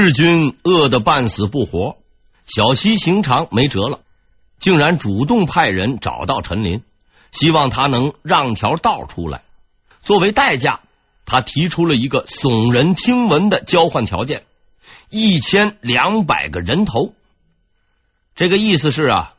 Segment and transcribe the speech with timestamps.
[0.00, 1.98] 日军饿得半死不活，
[2.46, 4.00] 小西行长没辙了，
[4.58, 6.82] 竟然主动派人找到陈林，
[7.32, 9.42] 希望他能让条道出来。
[10.00, 10.80] 作为代价，
[11.26, 14.44] 他提出了一个耸人听闻的交换条件：
[15.10, 17.12] 一千两百个人头。
[18.34, 19.34] 这个意思是啊，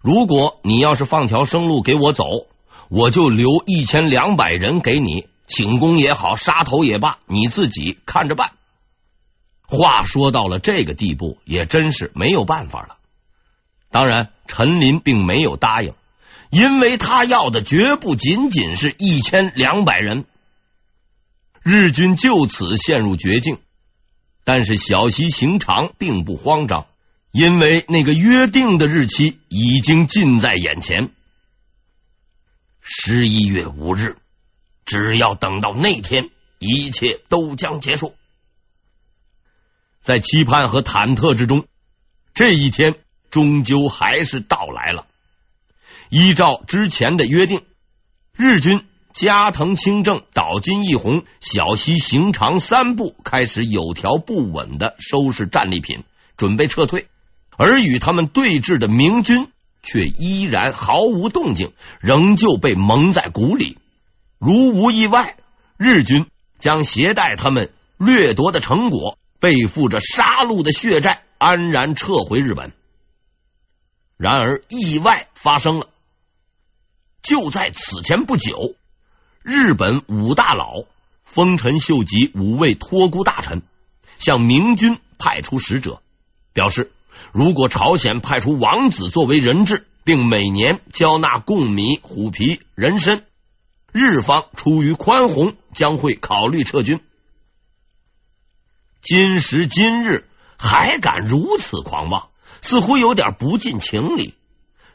[0.00, 2.46] 如果你要是放条生路给我走，
[2.88, 8.52] 我就留一千两百人给你，请功也好，杀头也罢，你自己看着办。
[9.66, 12.96] 话说到了这个地步，也真是没有办法了。
[13.90, 15.94] 当然，陈林并没有答应，
[16.50, 20.24] 因为他要的绝不仅仅是一千两百人。
[21.62, 23.58] 日军就此陷入绝境，
[24.44, 26.86] 但是小西行长并不慌张。
[27.30, 31.10] 因为那个约定的日期已经近在眼前，
[32.80, 34.18] 十一月五日，
[34.84, 38.14] 只要等到那天，一切都将结束。
[40.04, 41.64] 在期盼和忐忑之中，
[42.34, 42.94] 这一天
[43.30, 45.06] 终究还是到来了。
[46.10, 47.62] 依照之前的约定，
[48.36, 56.04] 日军加藤清正、岛津义弘、小西行长三部开始有条不紊的收拾战利品，
[56.36, 57.08] 准备撤退。
[57.56, 59.48] 而与他们对峙的明军
[59.82, 63.78] 却依然毫无动静，仍旧被蒙在鼓里。
[64.38, 65.38] 如无意外，
[65.78, 66.26] 日军
[66.58, 72.72] 将携带他们掠夺的成果，背负着杀戮的血债，安然撤回日本。
[74.16, 75.88] 然而，意外发生了。
[77.22, 78.74] 就在此前不久，
[79.42, 80.84] 日本五大佬
[81.24, 83.62] 丰臣秀吉五位托孤大臣
[84.18, 86.02] 向明军派出使者，
[86.52, 86.92] 表示。
[87.30, 93.22] 如果朝鲜派出王子作为人质，并每年交纳贡米、虎皮、人参，
[93.92, 97.00] 日方出于宽宏，将会考虑撤军。
[99.04, 100.26] 今时今日
[100.58, 102.30] 还敢如此狂妄，
[102.62, 104.34] 似乎有点不近情理。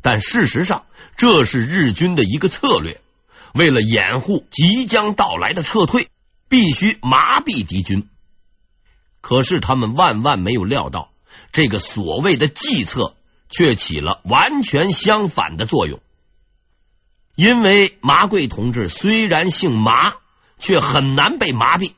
[0.01, 0.85] 但事实上，
[1.15, 3.01] 这是日军的一个策略，
[3.53, 6.07] 为了掩护即将到来的撤退，
[6.47, 8.09] 必须麻痹敌军。
[9.21, 11.11] 可是他们万万没有料到。
[11.51, 13.15] 这个所谓的计策
[13.47, 15.99] 却起了完全相反的作用，
[17.35, 20.15] 因为麻贵同志虽然姓麻，
[20.57, 21.93] 却很难被麻痹。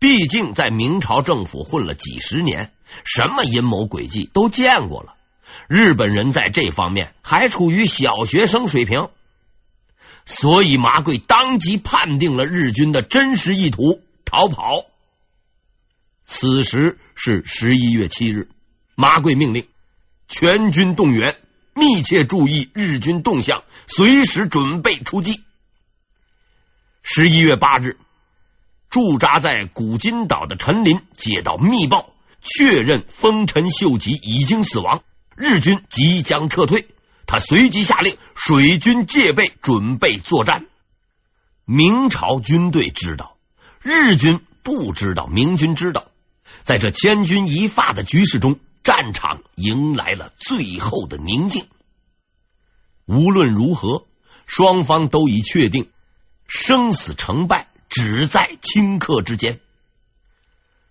[0.00, 2.72] 毕竟在明朝政府混了几十年，
[3.04, 5.14] 什么阴谋诡计都见过了。
[5.68, 9.10] 日本人在这方面还处于小学生水平，
[10.24, 14.86] 所以麻贵当即判定了日军的真实意图：逃跑。
[16.24, 18.48] 此时是十一月七日。
[18.94, 19.68] 麻贵命令
[20.28, 21.36] 全军动员，
[21.74, 25.42] 密切注意日军动向，随时准备出击。
[27.02, 27.98] 十一月八日，
[28.90, 32.10] 驻扎在古今岛的陈林接到密报，
[32.42, 35.02] 确认丰臣秀吉已经死亡，
[35.36, 36.88] 日军即将撤退。
[37.26, 40.66] 他随即下令水军戒备，准备作战。
[41.64, 43.36] 明朝军队知道，
[43.80, 46.08] 日军不知道，明军知道，
[46.64, 48.58] 在这千钧一发的局势中。
[48.82, 51.66] 战场迎来了最后的宁静。
[53.04, 54.06] 无论如何，
[54.46, 55.90] 双方都已确定
[56.48, 59.60] 生死成败只在顷刻之间。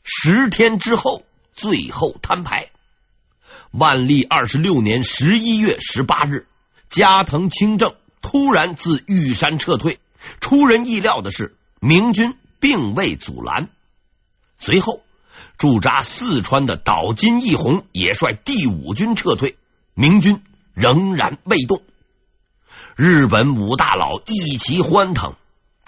[0.04, 1.24] 十天之后，
[1.56, 2.70] 最后摊牌。
[3.72, 6.46] 万历二十六年十一月十八日，
[6.90, 9.98] 加藤清正突然自玉山撤退。
[10.40, 13.70] 出人意料的是，明军并未阻拦。
[14.60, 15.02] 随后。
[15.58, 19.58] 驻扎四川的岛津义弘也率第五军撤退，
[19.94, 20.42] 明军
[20.74, 21.84] 仍然未动。
[22.96, 25.36] 日本五大佬一齐欢腾，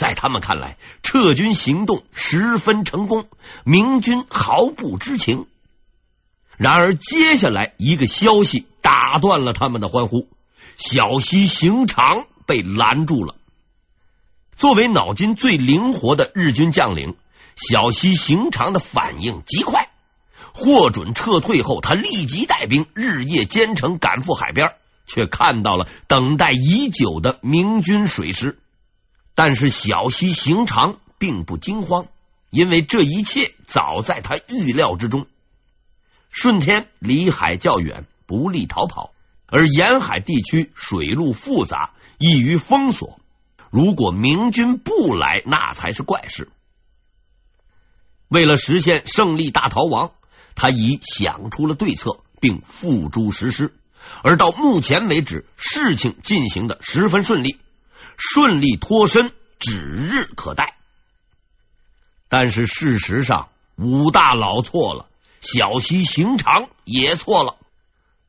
[0.02, 3.28] 在他们看来，撤军行动十分成功，
[3.64, 5.46] 明军毫不知情。
[6.58, 10.28] 然而，接下来一个消息打断了他们的欢呼：
[10.76, 13.36] 小西行长被拦住了。
[14.56, 17.16] 作为脑筋最灵活的日军将领。
[17.56, 19.90] 小西行长的反应极快，
[20.52, 24.74] 获准撤退后，他立即带兵日夜兼程赶赴海边，
[25.06, 28.58] 却看到了等待已久的明军水师。
[29.36, 32.08] 但是小西行长并不惊慌，
[32.50, 35.28] 因为这一切早在他预料之中。
[36.30, 39.14] 顺天离海较远，不利逃跑，
[39.48, 43.20] 而沿海地区水路复杂，易于封锁。
[43.70, 46.50] 如果明军不来，那才是怪事。
[48.28, 50.12] 为了实现胜利大逃亡，
[50.56, 53.74] 他已想出了对策，并付诸实施。
[54.24, 57.58] 而到目前为止，事情进行的十分顺利，
[58.18, 60.76] 顺利脱身指日可待。
[62.28, 65.08] 但是事实上，武大佬错了，
[65.42, 67.58] 小西行长也错了。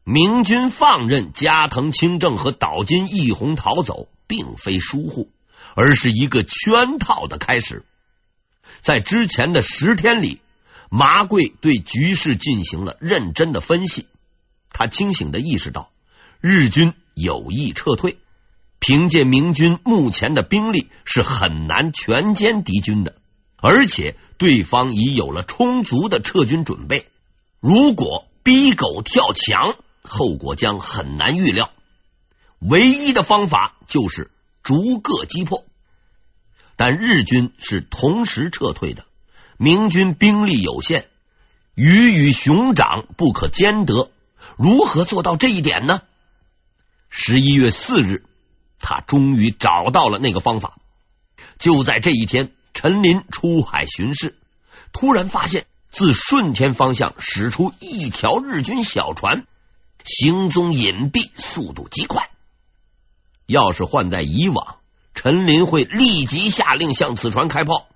[0.05, 5.31] 明军放任加藤清正和岛津义弘逃走，并非疏忽，
[5.77, 7.85] 而是一个圈套的开始。
[8.81, 10.41] 在之前的十天里，
[10.91, 14.09] 麻贵对局势进行了认真的分析。
[14.71, 15.93] 他清醒的意识到，
[16.41, 18.19] 日军有意撤退，
[18.85, 23.15] 凭借明军目前的兵力是很难全歼敌军的，
[23.57, 27.09] 而且对方已有了充足的撤军准备。
[27.61, 31.71] 如果逼狗跳墙，后果将很难预料。
[32.59, 34.33] 唯一的方法就是
[34.65, 35.65] 逐个击破。
[36.75, 39.07] 但日军是同时撤退的，
[39.59, 41.07] 明军兵力有限，
[41.77, 44.11] 鱼与熊掌不可兼得。
[44.57, 46.03] 如何做到这一点呢？
[47.11, 48.25] 十一月四日，
[48.83, 50.77] 他终于找到了那个方法。
[51.59, 54.37] 就在这一天，陈林出海巡视，
[54.93, 59.47] 突然发现自顺天方向驶出一条日军小船，
[60.05, 62.29] 行踪隐蔽，速度极快。
[63.47, 64.77] 要是换在以往，
[65.15, 67.87] 陈林会立即下令向此船开炮，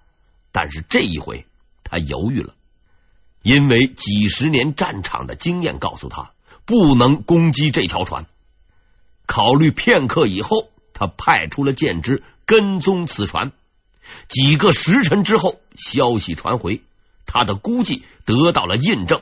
[0.53, 1.45] 但是这一回
[1.85, 2.55] 他犹豫了，
[3.43, 6.31] 因为几十年战场的经验告诉他。
[6.69, 8.27] 不能攻击这条船。
[9.25, 10.69] 考虑片刻以后，
[10.99, 13.53] 他派出了舰只跟踪此船。
[14.29, 16.81] 几个时辰之后，消息传回，
[17.27, 19.21] 他的估计得到了印证。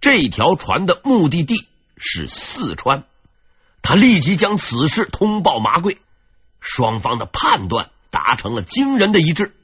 [0.00, 3.04] 这条船的目的地是四川。
[3.80, 5.98] 他立即将此事通报麻贵，
[6.60, 9.54] 双方的判断达成了惊人的一致。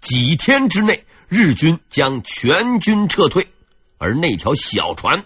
[0.00, 3.46] 几天之内，日军将全军撤退，
[3.98, 5.24] 而那条小船。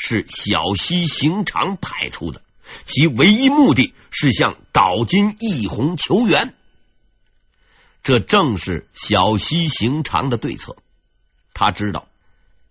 [0.00, 2.40] 是小西行长派出的，
[2.84, 6.54] 其唯一目的是向岛津义弘求援。
[8.02, 10.76] 这正是小西行长的对策。
[11.52, 12.06] 他知道，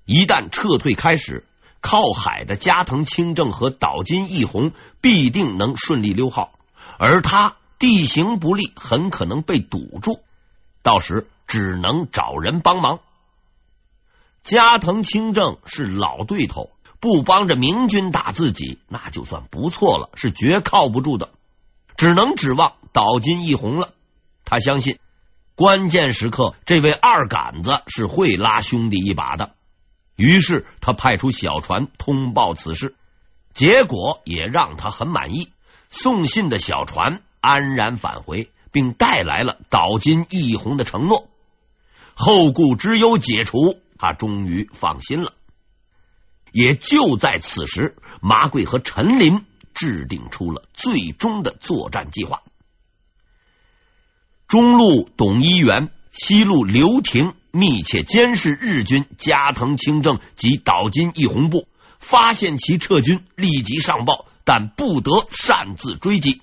[0.05, 1.45] 一旦撤退开始，
[1.81, 4.71] 靠海的加藤清正和岛津义弘
[5.01, 6.57] 必定能顺利溜号，
[6.97, 10.23] 而他地形不利，很可能被堵住，
[10.81, 12.99] 到时只能找人帮忙。
[14.44, 16.71] 加藤清正是老对头。
[16.99, 21.29] 不帮着明军打自己，那就算不错了，是绝靠不住的，
[21.95, 23.94] 只能指望岛津义弘了。
[24.45, 24.97] 他相信
[25.55, 29.53] 关键时刻，这位二杆子是会拉兄弟一把的。
[30.15, 32.95] 于是他派出小船通报此事，
[33.53, 35.51] 结果也让他很满意。
[35.89, 41.27] 送信的小船安然返回，并带来了岛津义弘的承诺。
[42.15, 45.33] 后顾之忧解除，他终于放心了。
[46.51, 52.41] 也就在此时，麻贵和陈林制定出了最终的作战计划。
[54.47, 61.67] 中路董一元、西路刘廷密切监视日军加藤清正及岛津义弘部，
[61.99, 66.41] 发现其撤军，立即上报，但不得擅自追击。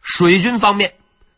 [0.00, 0.94] 水军方面，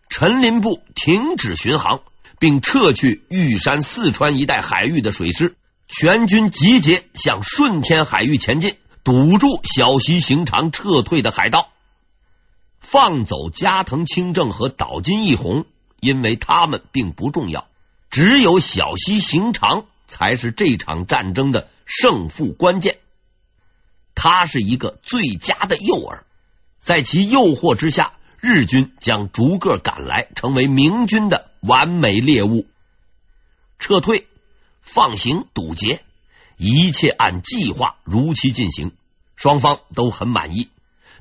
[0.08, 2.00] 陈林部停止巡航，
[2.38, 5.54] 并撤去玉山、四川一带海域的水师。
[5.86, 11.68] 全军集结，向顺天海域前进，堵住小西行长撤退的海盗，
[12.80, 15.66] 放走加藤清正和岛津义弘，
[16.00, 17.68] 因为他们并不重要，
[18.10, 22.96] 只有小西行长才是这场战争的胜负关键。
[24.14, 26.20] 他是一个最佳的诱饵，
[26.80, 32.66] 在其诱惑之下，日军将逐个赶来，成为明军的完美猎物。
[33.78, 34.26] 撤退。
[34.84, 36.04] 放行堵截，
[36.56, 38.92] 一切按计划如期进行，
[39.34, 40.68] 双方都很满意。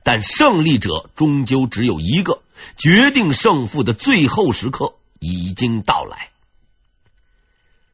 [0.04, 2.44] 但胜利者终究只有一个，
[2.78, 6.30] 决定胜负的最后时刻已经到来。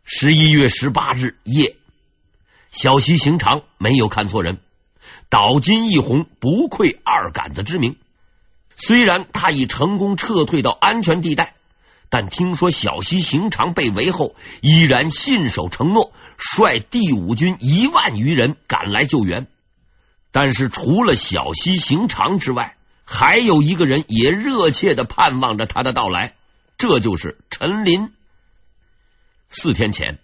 [0.04, 1.78] 十一月十八日夜，
[2.72, 4.60] 小西行长没有看错人，
[5.30, 7.96] 岛津义弘不愧二杆子之名。
[8.76, 11.54] 虽然他已成功撤退到安全地带。
[12.10, 19.48] 但听说小溪行长被围后，依然信守承诺，率第五军一万余人赶来救援。
[20.32, 22.76] 但是除了小溪行长之外，
[23.06, 26.34] 还有一个人也热切的盼望着他的到来，
[26.78, 28.12] 这就是陈林。
[29.50, 30.20] 四天前，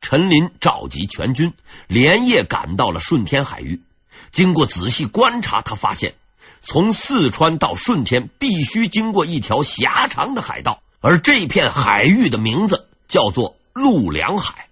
[0.00, 1.54] 陈林召集全军，
[1.88, 3.82] 连夜赶到了顺天海域。
[4.30, 6.14] 经过仔细观察，他发现
[6.60, 10.82] 从四川到顺天必须经过一条狭长的海道。
[11.00, 14.68] 而这片海域的名字叫做陆良海，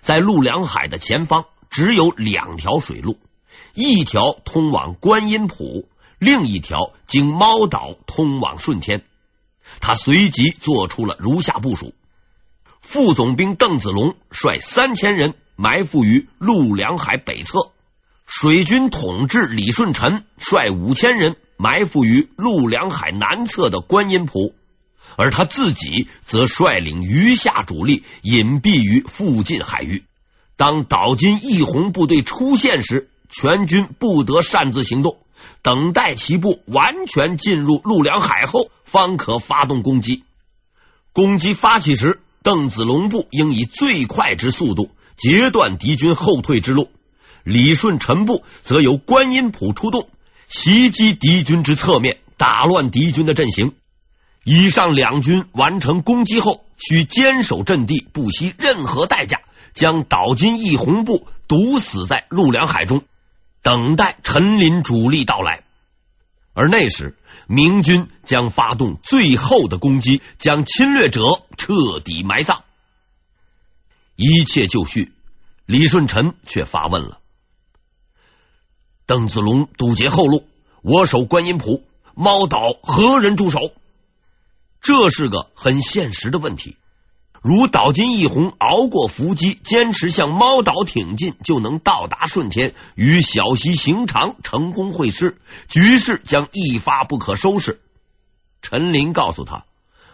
[0.00, 3.18] 在陆良海的前方只有两条水路，
[3.72, 9.04] 一条通往观音浦，另一条经猫岛通往顺天。
[9.80, 11.94] 他随即做出了如下部署：
[12.82, 17.70] 副总兵邓子龙率三千人埋伏于陆良海北侧；
[18.26, 24.52] 水军统制李舜臣率五千人埋伏于陆良海南侧的观音浦，
[25.16, 30.04] 而他自己则率领余下主力隐蔽于附近海域。
[30.56, 35.18] 当岛津义弘部队出现时，全军不得擅自行动，
[35.62, 40.22] 等待其部完全进入陆良海后，方可发动攻击。
[41.12, 46.90] 攻击发起时，邓子龙部应以最快之速度截断敌军后退之路，
[47.42, 50.08] 李顺臣部则由观音浦出动，
[50.48, 53.72] 袭击敌军之侧面，打乱敌军的阵型。
[54.44, 59.40] 以上两军完成攻击后，需坚守阵地，不惜任何代价，
[59.72, 63.04] 将岛津义弘部堵死在陆良海中，
[63.62, 65.64] 等待陈林主力到来。
[66.52, 72.64] 而那时，明军将发动最后的攻击，将侵略者彻底埋葬。
[74.16, 75.12] 一切就绪，
[75.64, 77.18] 李舜臣却发问了
[79.06, 80.46] ：“邓子龙堵截后路，
[80.82, 81.82] 我守观音浦，
[82.14, 83.72] 猫岛何人驻守？”
[84.84, 86.76] 这是个很现实的问题。
[87.40, 95.38] 如岛津义弘熬过伏击，坚持向猫岛挺进，就能到达顺天，与小西行长成功会师，
[95.68, 97.80] 局势将一发不可收拾。
[98.60, 99.64] 陈林告诉他，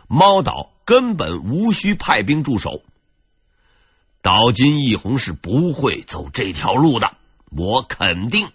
[0.06, 2.82] 猫岛根本无需派兵驻守，
[4.22, 7.16] 岛津义弘是不会走这条路的，
[7.50, 8.48] 我肯定。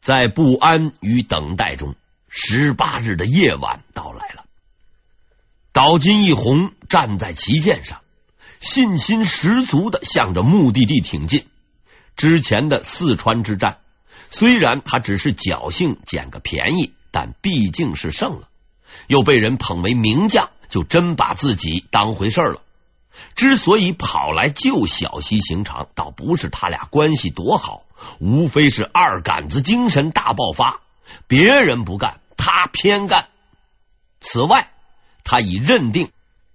[0.00, 1.94] 在不安与等待中，
[2.28, 4.44] 十八日的夜晚到来了。
[5.72, 8.00] 岛津义弘站在旗舰上，
[8.60, 11.46] 信心十足的向着目的地挺进。
[12.16, 13.78] 之前的四川之战，
[14.28, 18.48] 虽然他只是侥幸捡个便宜，但毕竟是胜了，
[19.06, 22.62] 又被人捧为名将，就真把自己当回事了。
[23.34, 27.84] 之所以跑来救小西行长，倒不是他俩关系多好，
[28.18, 30.80] 无非是二杆子精神大爆发，
[31.28, 33.28] 别人不干，他偏干。
[34.20, 34.72] 此外。
[35.30, 36.08] 他已认定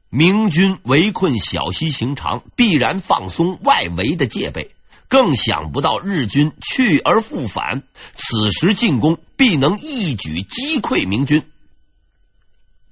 [0.09, 4.73] 明军围困小西行长，必然放松外围的戒备，
[5.07, 7.83] 更想不到日军去而复返，
[8.15, 11.47] 此时进攻必能一举击溃明军。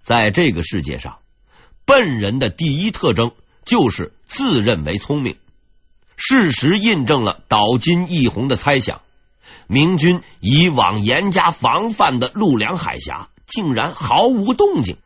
[0.03, 1.17] 在这个世界上，
[1.85, 3.31] 笨人的第一特征
[3.65, 5.38] 就是自认为聪明。
[6.15, 9.01] 事实印证了岛津义弘的猜想：
[9.67, 14.98] 明军以往严加防范的陆良海峡，竟然毫无动静。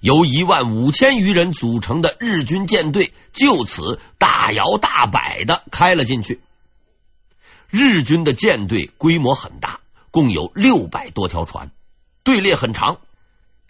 [0.00, 6.40] 由一万五千余人组成的日军舰队就此大摇大摆的开了进去。
[7.70, 11.70] 日军的舰队规模很大，共有六百多条船，
[12.24, 12.98] 队列很长。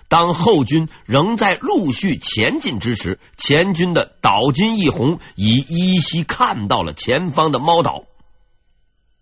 [0.08, 8.04] 当后军仍在陆续前进之时，前军的岛津义弘已依稀看到了前方的猫岛，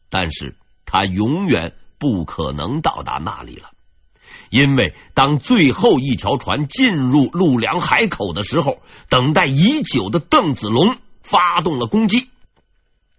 [0.09, 0.56] 但是
[0.90, 3.70] 他永远不可能到达那里了。
[4.49, 12.28] 因为当最后一条船进入陆良海口的时候，等待已久的邓子龙发动了攻击。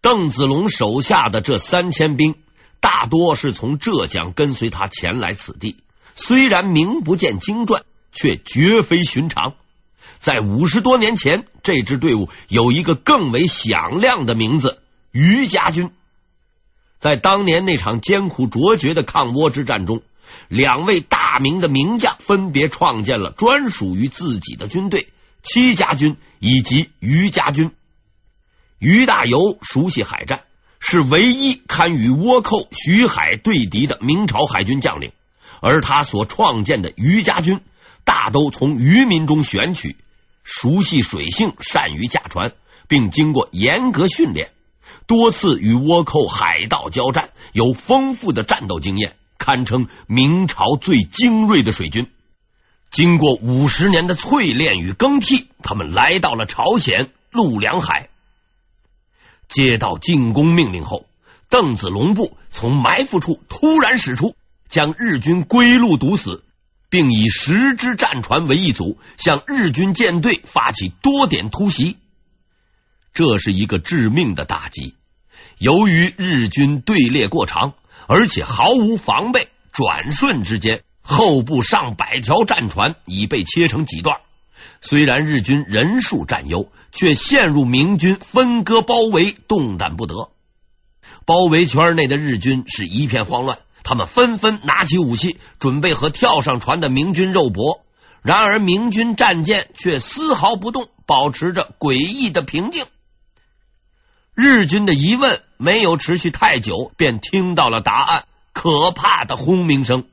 [0.01, 2.35] 邓子龙手下的这三千兵，
[2.81, 5.77] 大多是从浙江跟随他前来此地，
[6.15, 9.53] 虽然名不见经传，却绝非寻常。
[10.19, 15.91] 在五十多年前，这支队伍有一个更为响亮的名字——余家军。
[17.01, 20.03] 在当年那场艰苦卓绝的抗倭之战中。
[20.47, 25.07] 两位大明的名将分别创建了专属于自己的军队——
[25.41, 27.71] 戚家军以及余家军。
[28.77, 30.41] 于大猷熟悉海战，
[30.79, 35.11] 是唯一堪与倭寇徐海对敌的明朝海军将领，
[35.61, 37.61] 而他所创建的余家军
[38.03, 39.95] 大都从渔民中选取，
[40.43, 42.51] 熟悉水性，善于驾船，
[42.87, 44.51] 并经过严格训练，
[45.07, 49.15] 多次与倭寇海盗交战，有丰富的战斗经验。
[49.37, 52.11] 堪称明朝最精锐的水军。
[52.91, 58.09] 经过五十年的淬炼与更替，他们来到了朝鲜陆良海。
[59.47, 61.07] 接到进攻命令后，
[61.49, 64.35] 邓子龙部从埋伏处突然驶出，
[64.69, 66.43] 将日军归路堵死，
[66.89, 71.97] 并以十支战船为一组，向日军舰队发起多点突袭。
[73.13, 74.95] 这是一个致命的打击。
[75.57, 77.73] 由于日军队列过长。
[78.07, 84.17] 而且毫无防备，转瞬之间，后部上百条战船已被切成几段。
[84.81, 90.31] 虽然日军人数占优，却陷入明军分割包围，动弹不得。
[91.25, 97.85] 包围圈内的日军是一片慌乱，他们纷纷拿起武器，准备和跳上船的明军肉搏。
[98.21, 102.85] 然而明军战舰却丝毫不动，保持着诡异的平静。
[104.33, 110.05] 日军的疑问没有持续太久，便听到了答案：可怕的轰鸣声。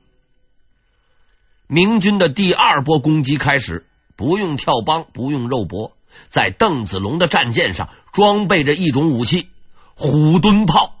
[1.67, 5.95] 明军的第二波攻击开始，不用跳帮，不用肉搏，
[6.27, 9.49] 在邓子龙的战舰上装备着一种武器——
[9.95, 10.95] 虎蹲炮。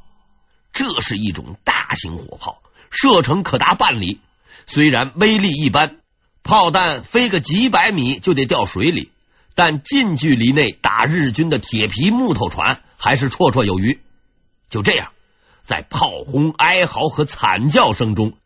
[0.71, 4.21] 这是一种大型火炮，射程可达半里。
[4.65, 5.97] 虽然威力一般，
[6.43, 9.11] 炮弹飞个几百米就得掉水里，
[9.59, 13.99] 但近距离内打日军的铁皮木头船还是绰绰有余。
[14.69, 15.11] 就这样，
[15.65, 18.37] 在炮轰、哀嚎和惨叫声中，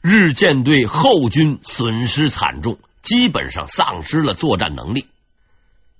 [0.00, 5.06] 日舰队后军损失惨重，基本上丧失了作战能力。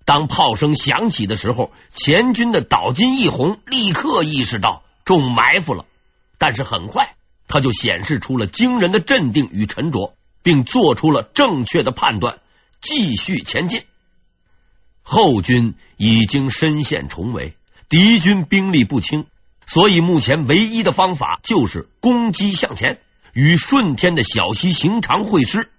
[0.05, 4.83] 当炮声响起的时候，前军的岛津义弘立刻意识到。
[5.05, 5.85] 中埋伏了，
[6.39, 7.15] 但是很快
[7.47, 12.41] 他就显示出了惊人的镇定与沉着，并做出了正确的判断，
[12.81, 13.85] 继续前进。
[15.09, 17.55] 后军已经身陷重围，
[17.89, 19.27] 敌军兵力不轻，
[19.65, 22.99] 所以目前唯一的方法就是攻击向前，
[23.33, 25.71] 与顺天的小西行长会师，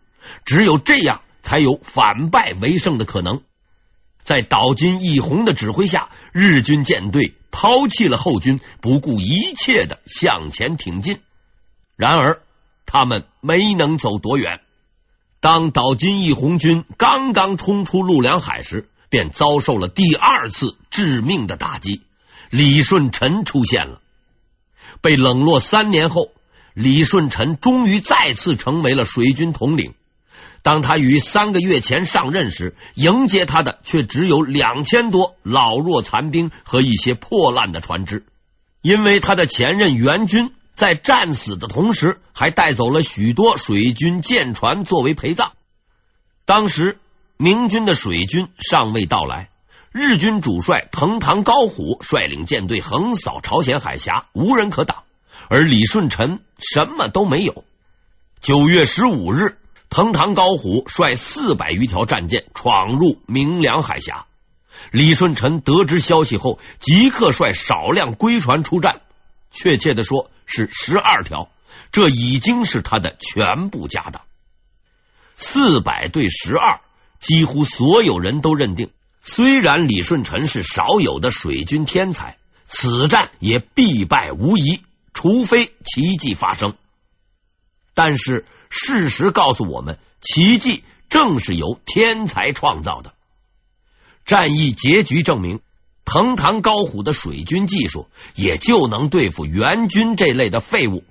[0.46, 3.41] 只有这样才有反败为胜的可能。
[4.24, 11.19] 在岛津义弘的指挥下，日军舰队抛弃了后军，不顾一切的向前挺进。
[11.98, 12.41] 然而，
[12.86, 14.62] 他们没能走多远。
[15.41, 22.01] 当岛津义弘军刚刚冲出陆良海时，便遭受了第二次致命的打击。
[22.49, 24.01] 李舜臣出现了。
[25.01, 26.31] 被冷落三年后，
[26.73, 29.93] 李舜臣终于再次成为了水军统领。
[30.63, 38.25] 当他于三个月前上任时，迎接他的却只有两千多老弱残兵和一些破烂的船只。
[38.81, 45.53] 因为他的前任援军在战死的同时，还带走了许多水军舰船作为陪葬。
[46.45, 46.97] 当时
[47.38, 49.50] 明军的水军尚未到来，
[49.91, 55.03] 日军主帅藤堂高虎率领舰队横扫朝鲜海峡，无人可挡，
[55.48, 57.64] 而李舜臣什么都没有。
[58.42, 59.57] 九月十五日。
[59.90, 64.25] 藤堂高虎率四百余条战舰闯入明良海峡，
[64.92, 69.00] 李舜臣得知消息后，即刻率少量龟船出战，
[69.50, 71.50] 确切的说是十二条，
[71.94, 74.24] 这已经是他的全部家当。
[75.38, 76.81] 四百对十二，
[77.20, 84.82] 几乎所有人都认定，虽然李舜臣是少有的水军天才，此战也必败无疑，
[85.14, 86.75] 除非奇迹发生。
[87.94, 88.46] 但是。
[88.70, 93.14] 事实告诉我们，奇迹正是由天才创造的。
[94.25, 95.62] 战役结局证明，
[96.03, 101.06] 藤堂高虎的水军技术也就能对付援军这类的废物。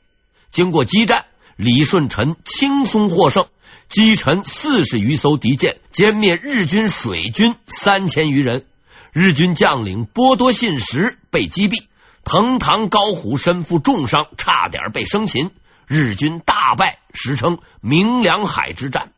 [0.52, 1.24] 经过激战，
[1.56, 3.46] 李舜臣轻松获胜，
[3.88, 8.66] 击沉四十余艘敌舰，歼灭日军水军三千余人。
[9.12, 11.84] 日军将领波多信实被击毙，
[12.24, 15.50] 藤堂高虎身负重伤，差点被生擒。
[15.86, 19.12] 日军大败，史称明良海之战。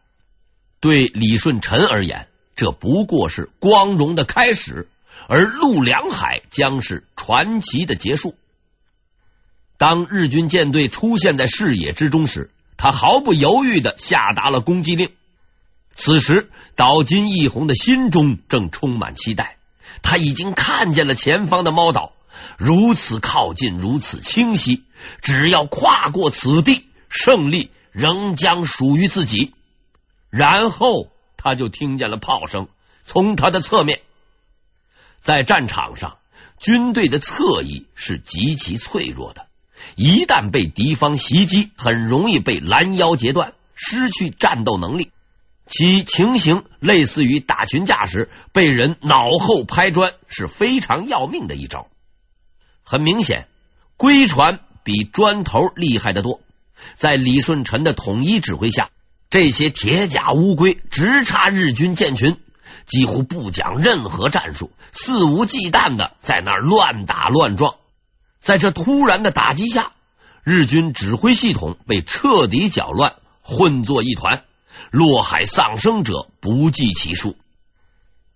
[0.78, 4.88] 对李舜臣而言，这不过是光荣的开始，
[5.26, 8.36] 而陆良海将是传奇的结束。
[9.78, 15.10] 当日军舰队出现在视野之中时，他毫不犹豫的下达了攻击令。
[15.94, 19.56] 此时，岛津义弘的心中正充满期待，
[20.02, 22.12] 他已经看见了前方的猫岛。
[22.56, 24.84] 如此靠近，如此清晰，
[25.22, 29.54] 只要跨过此地，胜利仍将属于自己。
[30.30, 32.68] 然后他就听见了炮声，
[33.04, 34.02] 从他的侧面，
[35.20, 36.18] 在战场上，
[36.58, 39.46] 军队的侧翼是极其脆弱的，
[39.96, 45.10] 一旦被敌方袭击，很容易被拦腰截断，失去战斗能力。
[45.66, 51.88] 其情形类似于打群架时被人脑后拍砖，是非常要命的一招。
[52.82, 53.48] 很明显，
[53.98, 56.40] 龟船比砖头厉害得多。
[56.94, 58.88] 在李舜臣的统一指挥下，
[59.28, 62.40] 这些铁甲乌龟直插日军舰群，
[62.86, 67.74] 几乎不讲任何战术，肆无忌惮的在那儿乱打乱撞。
[68.40, 69.92] 在这突然的打击下，
[70.44, 74.44] 日军指挥系统被彻底搅乱，混作一团，
[74.90, 77.36] 落海丧生者不计其数。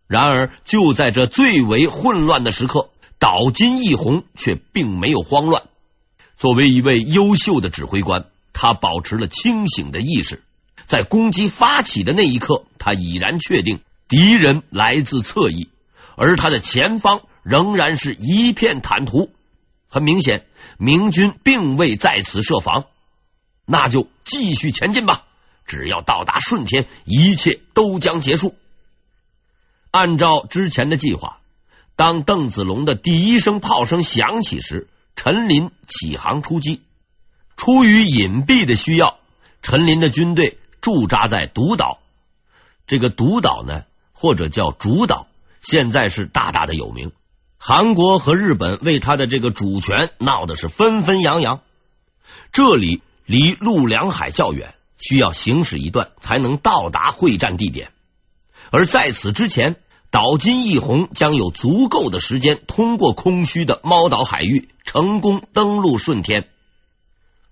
[0.07, 2.91] 然而，就在这最为混乱的时刻。
[3.19, 5.63] 岛津义弘却并没有慌乱。
[6.37, 10.43] 作为一位优秀的指挥官，他保持了清醒的意识。
[10.87, 15.69] 在攻击发起的那一刻，他已然确定敌人来自侧翼，
[16.17, 19.31] 而他的前方仍然是一片坦途。
[19.93, 20.47] 很明显，
[20.79, 22.87] 明军并未在此设防，
[23.67, 25.27] 那就继续前进吧。
[25.67, 28.57] 只要到达顺天，一切都将结束。
[29.91, 31.41] 按照之前的计划，
[31.95, 36.81] 当邓子龙的第一声炮声响起时，陈林起航出击。
[37.55, 39.19] 出于隐蔽的需要，
[39.61, 41.99] 陈林的军队驻扎在独岛。
[42.87, 45.27] 这个独岛呢，或者叫主岛，
[45.61, 47.13] 现在是大大的有名。
[47.65, 51.61] 韩国和日本为他的这个主权闹的是纷纷扬扬。
[52.51, 57.93] 这里离陆良海较远，需要行驶一段才能到达会战地点。
[58.73, 59.77] 而在此之前，
[60.11, 66.49] 岛津义弘将有足够的时间通过空虚的猫岛海域，成功登陆顺天。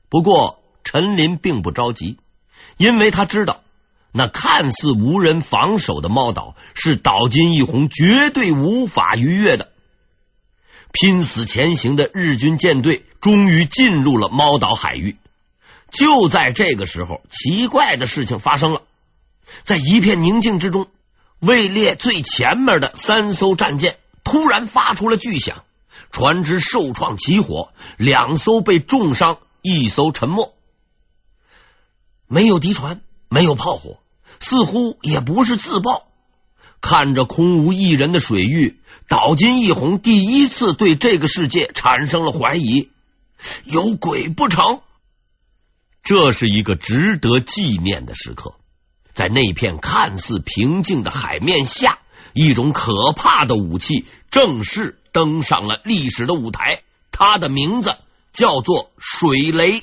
[0.08, 2.18] 不过，陈林并不着急，
[2.78, 3.62] 因为他知道，
[4.10, 9.70] 那看似无人防守的猫岛是岛津义弘绝对无法逾越的。
[10.92, 15.16] 拼死前行的日军舰队终于进入了猫岛海域。
[15.90, 18.82] 就在这个时候，奇怪的事情发生了，
[19.64, 20.86] 在一片宁静之中，
[21.38, 25.64] 位列最前面的三艘战舰突然发出了巨响，
[26.10, 29.38] 船只受创起火，两艘被重伤。
[29.62, 30.54] 一艘沉没，
[32.26, 33.98] 没有敌船，没有炮火，
[34.40, 36.09] 似乎也不是自爆。
[36.80, 42.90] 看着空无一人的水域，岛津义弘第一次对这个世界产生了怀疑：
[43.64, 44.80] 有鬼不成？
[46.02, 48.54] 这是一个值得纪念的时刻，
[49.14, 51.98] 在那片看似平静的海面下，
[52.32, 57.96] 一种可怕的武器正式登上了历史的舞台，它的名字。
[58.32, 59.82] 叫做水雷。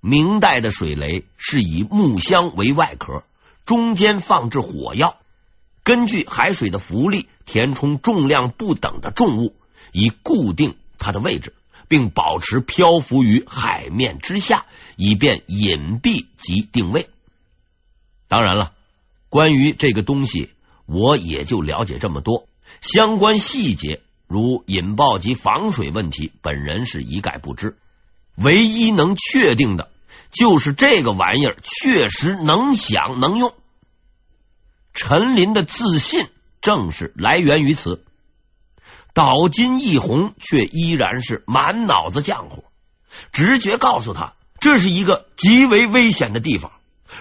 [0.00, 3.22] 明代的水雷是以木箱为外壳，
[3.66, 5.18] 中间放置火药，
[5.82, 9.54] 根据海水的浮力填充重量不等的重物，
[9.92, 11.52] 以固定它的位置，
[11.88, 17.10] 并保持漂浮于海面之下，以便隐蔽及定位。
[18.28, 18.72] 当然了，
[19.28, 20.50] 关于这个东西，
[20.86, 22.48] 我也就了解这么多，
[22.80, 24.00] 相关细节。
[24.28, 27.76] 如引爆及防水问题，本人是一概不知。
[28.34, 29.90] 唯一能确定的，
[30.30, 33.54] 就是这个玩意儿确实能想能用。
[34.94, 36.28] 陈林的自信
[36.60, 38.04] 正是来源于此。
[39.12, 42.64] 岛津义弘却依然是满脑子浆糊，
[43.32, 46.72] 直觉告诉他，这是一个极为危险的地方。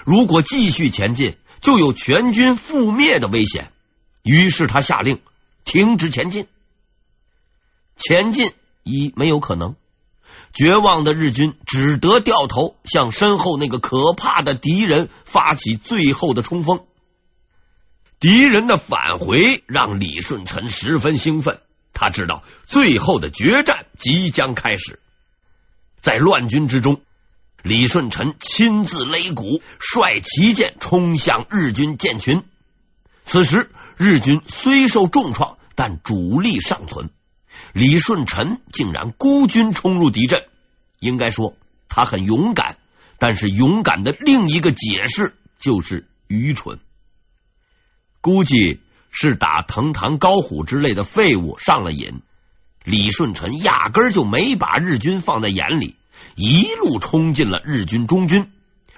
[0.03, 3.71] 如果继续前进，就有全军覆灭的危险。
[4.23, 5.21] 于是他下令
[5.63, 6.47] 停止前进。
[7.95, 8.51] 前进
[8.83, 9.75] 已没有可能，
[10.55, 16.85] 绝望的日军只得掉头向身后那个可怕的敌人发起最后的冲锋。
[18.21, 21.59] 敌人的返回让李舜臣十分兴奋，
[21.93, 25.01] 他知道最后的决战即将开始。
[25.99, 27.01] 在乱军之中，
[27.61, 32.43] 李舜臣亲自擂鼓，率旗舰冲向日军舰群。
[33.25, 37.09] 此时，日军虽受重创，但主力尚存。
[37.73, 40.45] 李舜臣竟然孤军冲入敌阵，
[40.99, 41.55] 应该说
[41.87, 42.77] 他很勇敢，
[43.19, 46.79] 但是勇敢的另一个解释就是愚蠢。
[48.21, 48.79] 估计
[49.11, 52.21] 是打藤堂高虎之类的废物上了瘾，
[52.83, 55.95] 李舜臣压根儿就没把日军放在眼里，
[56.35, 58.51] 一路冲进了日军中军。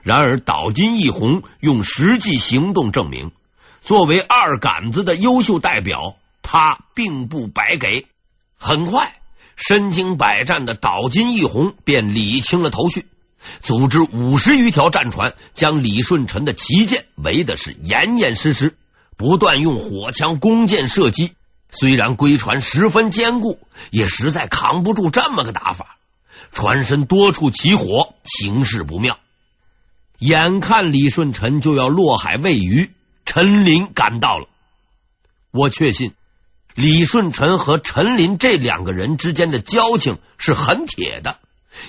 [0.03, 3.31] 然而岛津义弘用实际行动证明，
[3.81, 8.07] 作为二杆子的优秀代表，他并不白给。
[8.57, 9.13] 很快，
[9.55, 13.05] 身经百战的岛津义弘便理清了头绪，
[13.61, 18.75] 组织五十余条战船，将李舜臣的旗舰围的是严严实实，
[19.15, 21.33] 不断用火枪、弓箭射击。
[21.69, 23.59] 虽然龟船十分坚固，
[23.91, 25.97] 也实在扛不住这么个打法，
[26.51, 29.19] 船身多处起火，形势不妙。
[30.17, 32.91] 眼看李舜臣就要落海喂鱼，
[33.25, 34.47] 陈林赶到了。
[35.51, 36.13] 我确信。
[36.77, 41.39] 李顺臣和陈林这两个人之间的交情是很铁的，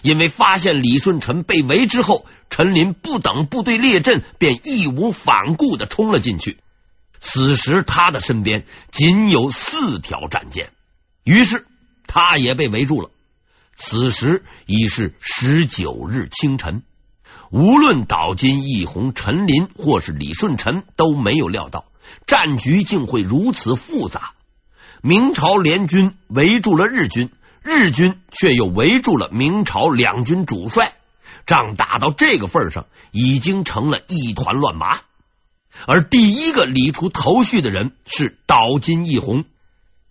[0.01, 6.57] 因为发现李顺臣被围之后，陈林不等部队列阵，便义无反顾的冲了进去。
[7.21, 10.71] 此时他的身边仅有四条战舰，
[11.23, 11.67] 于是
[12.07, 13.11] 他也被围住了。
[13.77, 16.83] 此时已是十九日清晨，
[17.51, 21.85] 无论岛津义弘、陈林或是李顺臣都没有料到
[22.27, 24.33] 战局竟会如此复杂。
[25.03, 27.31] 明朝联军围住了日军，
[27.63, 30.95] 日军却又围住了明朝两军主帅，
[31.47, 35.01] 仗打到这个份上，已经成了一团乱麻。
[35.87, 39.45] 而第一个理出头绪的人是岛津义弘，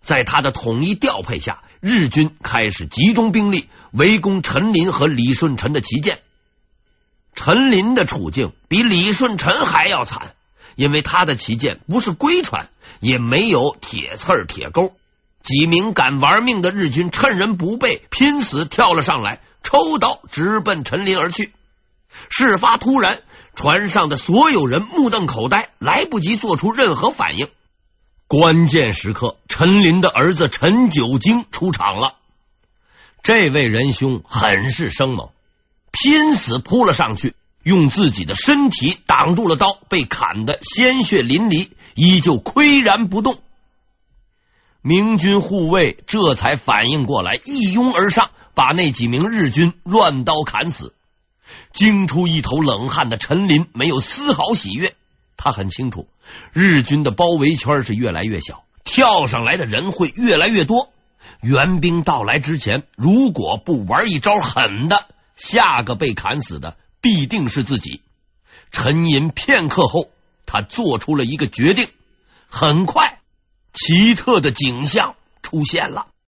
[0.00, 6.20] 在他的统一调配下，日军开始集中兵力围攻陈林和李舜臣的旗舰。
[7.34, 10.34] 陈琳的处境比李舜臣还要惨，
[10.78, 12.68] 因为他的旗舰不是龟船，
[13.00, 14.94] 也没有铁刺儿铁钩。
[15.42, 21.52] 几名敢玩命的日军趁人不备，拼死跳了上来，抽刀直奔陈琳而去。
[22.30, 23.22] 事发突然，
[23.56, 27.50] 船上的所有人目瞪口呆，来不及做出任何反应。
[28.28, 32.14] 关键时刻，陈琳的儿子陈九经出场了。
[33.24, 35.30] 这位仁兄很是生猛，
[35.90, 43.38] 拼死扑了上去，用自己的身体挡住了刀，被砍得鲜血淋漓，依旧岿然不动。
[44.80, 50.94] 明军护卫这才反应过来，一拥而上，把那几名日军乱刀砍死。
[51.72, 54.94] 惊出一头冷汗的陈琳没有丝毫喜悦，
[55.36, 56.08] 他很清楚
[56.52, 60.90] 日军的包围圈是越来越小，跳上来的人会越来越多。
[61.42, 68.02] 援兵到来之前，如果不玩一招狠的，下个被砍死的必定是自己。
[68.70, 70.10] 沉吟片刻后，
[70.46, 71.88] 他做出了一个决定。
[72.48, 73.20] 很快，
[73.72, 76.08] 奇特的景象出现了。